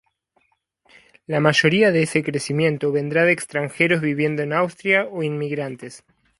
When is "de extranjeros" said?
3.23-4.01